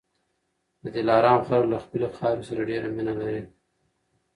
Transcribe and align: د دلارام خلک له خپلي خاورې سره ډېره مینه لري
د 0.83 0.85
دلارام 0.97 1.39
خلک 1.47 1.65
له 1.71 1.77
خپلي 1.83 2.07
خاورې 2.17 2.43
سره 2.49 2.67
ډېره 2.69 2.87
مینه 2.95 3.13
لري 3.21 3.41